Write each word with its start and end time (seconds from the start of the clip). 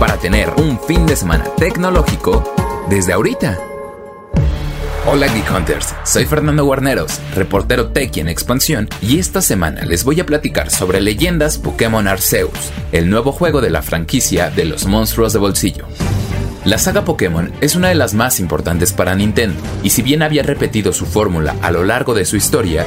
para 0.00 0.16
tener 0.16 0.48
un 0.56 0.80
fin 0.80 1.06
de 1.06 1.14
semana 1.14 1.44
tecnológico 1.58 2.42
desde 2.88 3.12
ahorita. 3.12 3.58
Hola 5.06 5.26
Geek 5.26 5.50
Hunters, 5.54 5.94
soy 6.04 6.24
Fernando 6.24 6.64
Guarneros, 6.64 7.20
reportero 7.34 7.88
Teki 7.88 8.20
en 8.20 8.28
expansión, 8.28 8.88
y 9.02 9.18
esta 9.18 9.42
semana 9.42 9.84
les 9.84 10.04
voy 10.04 10.18
a 10.20 10.26
platicar 10.26 10.70
sobre 10.70 11.02
leyendas 11.02 11.58
Pokémon 11.58 12.08
Arceus, 12.08 12.72
el 12.92 13.10
nuevo 13.10 13.30
juego 13.30 13.60
de 13.60 13.68
la 13.68 13.82
franquicia 13.82 14.48
de 14.48 14.64
los 14.64 14.86
monstruos 14.86 15.34
de 15.34 15.38
bolsillo. 15.38 15.86
La 16.64 16.78
saga 16.78 17.04
Pokémon 17.04 17.52
es 17.60 17.76
una 17.76 17.88
de 17.88 17.94
las 17.94 18.14
más 18.14 18.40
importantes 18.40 18.94
para 18.94 19.14
Nintendo, 19.14 19.60
y 19.82 19.90
si 19.90 20.00
bien 20.00 20.22
había 20.22 20.42
repetido 20.42 20.94
su 20.94 21.04
fórmula 21.04 21.56
a 21.60 21.70
lo 21.70 21.84
largo 21.84 22.14
de 22.14 22.24
su 22.24 22.36
historia, 22.36 22.86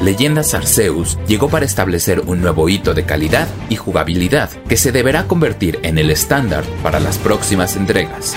Leyendas 0.00 0.54
Arceus 0.54 1.18
llegó 1.26 1.48
para 1.48 1.64
establecer 1.64 2.20
un 2.26 2.40
nuevo 2.40 2.68
hito 2.68 2.94
de 2.94 3.04
calidad 3.04 3.48
y 3.68 3.76
jugabilidad 3.76 4.50
que 4.68 4.76
se 4.76 4.92
deberá 4.92 5.26
convertir 5.26 5.80
en 5.82 5.98
el 5.98 6.10
estándar 6.10 6.64
para 6.82 7.00
las 7.00 7.18
próximas 7.18 7.74
entregas. 7.76 8.34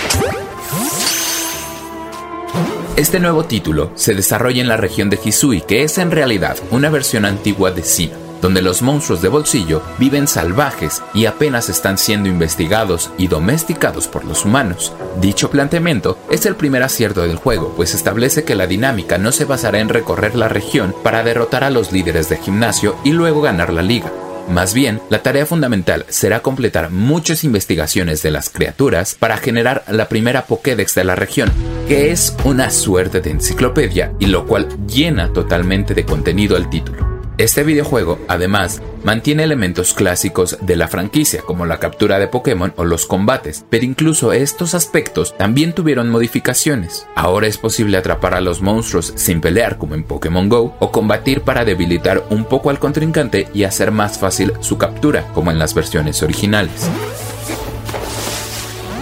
Este 2.95 3.19
nuevo 3.19 3.45
título 3.45 3.91
se 3.95 4.15
desarrolla 4.15 4.61
en 4.61 4.67
la 4.67 4.77
región 4.77 5.09
de 5.09 5.19
Hisui, 5.23 5.61
que 5.61 5.83
es 5.83 5.97
en 5.97 6.11
realidad 6.11 6.57
una 6.71 6.89
versión 6.89 7.25
antigua 7.25 7.71
de 7.71 7.83
Sinnoh 7.83 8.30
donde 8.41 8.61
los 8.61 8.81
monstruos 8.81 9.21
de 9.21 9.29
bolsillo 9.29 9.81
viven 9.97 10.27
salvajes 10.27 11.01
y 11.13 11.25
apenas 11.25 11.69
están 11.69 11.97
siendo 11.97 12.29
investigados 12.29 13.11
y 13.17 13.27
domesticados 13.27 14.07
por 14.07 14.25
los 14.25 14.45
humanos. 14.45 14.93
Dicho 15.21 15.49
planteamiento 15.49 16.17
es 16.29 16.45
el 16.45 16.55
primer 16.55 16.83
acierto 16.83 17.21
del 17.21 17.35
juego, 17.35 17.73
pues 17.75 17.93
establece 17.93 18.43
que 18.43 18.55
la 18.55 18.67
dinámica 18.67 19.17
no 19.17 19.31
se 19.31 19.45
basará 19.45 19.79
en 19.79 19.89
recorrer 19.89 20.35
la 20.35 20.47
región 20.47 20.95
para 21.03 21.23
derrotar 21.23 21.63
a 21.63 21.69
los 21.69 21.91
líderes 21.91 22.29
de 22.29 22.37
gimnasio 22.37 22.95
y 23.03 23.11
luego 23.11 23.41
ganar 23.41 23.71
la 23.71 23.81
liga. 23.81 24.11
Más 24.49 24.73
bien, 24.73 25.01
la 25.09 25.23
tarea 25.23 25.45
fundamental 25.45 26.05
será 26.09 26.41
completar 26.41 26.89
muchas 26.89 27.43
investigaciones 27.43 28.21
de 28.21 28.31
las 28.31 28.49
criaturas 28.49 29.15
para 29.17 29.37
generar 29.37 29.83
la 29.87 30.09
primera 30.09 30.45
Pokédex 30.45 30.95
de 30.95 31.03
la 31.03 31.15
región, 31.15 31.51
que 31.87 32.11
es 32.11 32.35
una 32.43 32.69
suerte 32.69 33.21
de 33.21 33.31
enciclopedia 33.31 34.13
y 34.19 34.25
lo 34.25 34.45
cual 34.45 34.67
llena 34.87 35.31
totalmente 35.31 35.93
de 35.93 36.05
contenido 36.05 36.57
al 36.57 36.69
título. 36.69 37.10
Este 37.37 37.63
videojuego, 37.63 38.19
además, 38.27 38.81
mantiene 39.03 39.43
elementos 39.43 39.93
clásicos 39.93 40.57
de 40.61 40.75
la 40.75 40.87
franquicia, 40.87 41.41
como 41.41 41.65
la 41.65 41.79
captura 41.79 42.19
de 42.19 42.27
Pokémon 42.27 42.73
o 42.75 42.83
los 42.83 43.05
combates, 43.05 43.65
pero 43.69 43.85
incluso 43.85 44.33
estos 44.33 44.75
aspectos 44.75 45.35
también 45.37 45.73
tuvieron 45.73 46.09
modificaciones. 46.09 47.07
Ahora 47.15 47.47
es 47.47 47.57
posible 47.57 47.97
atrapar 47.97 48.35
a 48.35 48.41
los 48.41 48.61
monstruos 48.61 49.13
sin 49.15 49.41
pelear 49.41 49.77
como 49.77 49.95
en 49.95 50.03
Pokémon 50.03 50.49
Go, 50.49 50.75
o 50.79 50.91
combatir 50.91 51.41
para 51.41 51.65
debilitar 51.65 52.23
un 52.29 52.45
poco 52.45 52.69
al 52.69 52.79
contrincante 52.79 53.47
y 53.53 53.63
hacer 53.63 53.91
más 53.91 54.19
fácil 54.19 54.53
su 54.59 54.77
captura, 54.77 55.25
como 55.33 55.51
en 55.51 55.57
las 55.57 55.73
versiones 55.73 56.21
originales. 56.21 56.89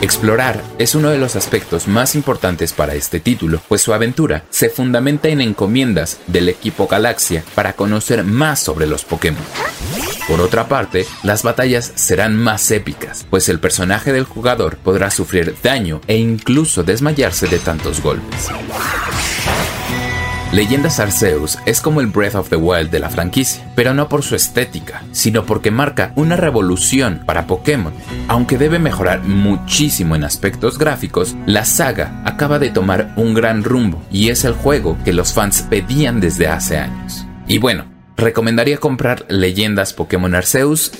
Explorar 0.02 0.64
es 0.78 0.96
uno 0.96 1.10
de 1.10 1.18
los 1.18 1.36
aspectos 1.36 1.90
más 1.90 2.16
importantes 2.16 2.72
para 2.72 2.96
este 2.96 3.20
título, 3.20 3.62
pues 3.68 3.82
su 3.82 3.94
aventura 3.94 4.46
se 4.50 4.70
fundamenta 4.70 5.28
en 5.28 5.42
encomiendas 5.42 6.20
del 6.28 6.48
equipo 6.48 6.88
Galaxia 6.88 7.44
para 7.54 7.74
conocer 7.74 8.24
más 8.24 8.62
sobre 8.62 8.88
los 8.88 9.04
Pokémon. 9.04 9.44
Por 10.30 10.40
otra 10.40 10.70
parte, 10.70 11.06
las 11.24 11.44
batallas 11.44 11.92
serán 11.96 12.38
más 12.38 12.72
épicas, 12.72 13.26
pues 13.30 13.50
el 13.50 13.60
personaje 13.60 14.14
del 14.14 14.24
jugador 14.24 14.78
podrá 14.78 15.12
sufrir 15.12 15.56
daño 15.62 16.00
e 16.08 16.18
incluso 16.18 16.84
desmayarse 16.84 17.48
de 17.48 17.60
tantos 17.60 18.02
golpes. 18.02 18.48
Leyendas 20.52 21.00
Arceus 21.00 21.60
es 21.68 21.80
como 21.80 22.02
el 22.02 22.08
Breath 22.08 22.34
of 22.34 22.50
the 22.50 22.56
Wild 22.56 22.90
de 22.90 22.98
la 22.98 23.12
franquicia, 23.12 23.72
pero 23.76 23.94
no 23.94 24.10
por 24.10 24.24
su 24.24 24.34
estética, 24.34 25.04
sino 25.12 25.46
porque 25.46 25.70
marca 25.70 26.12
una 26.16 26.38
revolución 26.38 27.22
para 27.28 27.46
Pokémon. 27.46 27.94
Aunque 28.28 28.58
debe 28.58 28.80
mejorar 28.80 29.22
muchísimo 29.22 30.16
en 30.16 30.24
aspectos 30.24 30.80
gráficos, 30.80 31.36
la 31.46 31.66
saga 31.66 32.24
acaba 32.26 32.58
de 32.58 32.72
tomar 32.72 33.14
un 33.16 33.36
gran 33.36 33.64
rumbo 33.64 34.02
y 34.12 34.30
es 34.30 34.44
el 34.44 34.54
juego 34.54 34.98
que 35.06 35.14
los 35.14 35.34
fans 35.34 35.62
pedían 35.70 36.20
desde 36.20 36.48
hace 36.48 36.80
años. 36.80 37.28
Y 37.48 37.60
bueno, 37.60 37.86
¿recomendaría 38.18 38.80
comprar 38.80 39.28
Leyendas 39.30 39.94
Pokémon 39.94 40.34
Arceus? 40.34 40.92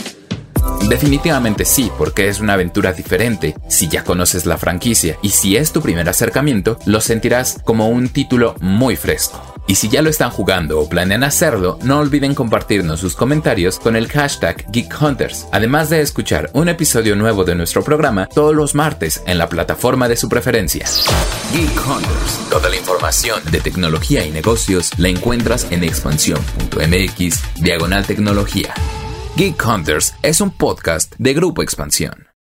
Definitivamente 0.88 1.66
sí, 1.66 1.92
porque 1.98 2.28
es 2.28 2.40
una 2.40 2.54
aventura 2.54 2.94
diferente. 2.94 3.56
Si 3.68 3.88
ya 3.88 4.04
conoces 4.04 4.46
la 4.46 4.58
franquicia 4.58 5.18
y 5.22 5.30
si 5.30 5.58
es 5.58 5.72
tu 5.72 5.82
primer 5.82 6.08
acercamiento, 6.10 6.80
lo 6.86 7.02
sentirás 7.02 7.60
como 7.64 7.90
un 7.90 8.10
título 8.10 8.56
muy 8.60 8.96
fresco. 8.96 9.42
Y 9.68 9.76
si 9.76 9.88
ya 9.88 10.02
lo 10.02 10.10
están 10.10 10.32
jugando 10.32 10.80
o 10.80 10.90
planean 10.90 11.24
hacerlo, 11.24 11.78
no 11.84 12.00
olviden 12.00 12.34
compartirnos 12.34 13.02
sus 13.02 13.16
comentarios 13.16 13.78
con 13.78 13.96
el 13.96 14.08
hashtag 14.08 14.66
GeekHunters, 14.72 15.46
además 15.52 15.92
de 15.92 16.02
escuchar 16.02 16.50
un 16.54 16.70
episodio 16.70 17.16
nuevo 17.16 17.44
de 17.44 17.54
nuestro 17.54 17.84
programa 17.84 18.26
todos 18.26 18.56
los 18.56 18.74
martes 18.74 19.22
en 19.28 19.38
la 19.38 19.48
plataforma 19.48 20.08
de 20.08 20.18
su 20.18 20.28
preferencia. 20.28 20.86
Geek 21.54 21.88
Hunters. 21.88 22.50
Toda 22.50 22.68
la 22.68 22.78
información 22.78 23.42
de 23.52 23.60
tecnología 23.60 24.26
y 24.26 24.32
negocios 24.32 24.92
la 24.98 25.10
encuentras 25.10 25.68
en 25.70 25.84
expansión.mx 25.84 27.62
diagonal 27.62 28.08
tecnología. 28.08 28.74
Geek 29.40 29.66
Hunters 29.66 30.16
es 30.22 30.42
un 30.42 30.52
podcast 30.52 31.16
de 31.18 31.34
Grupo 31.34 31.64
Expansión. 31.64 32.29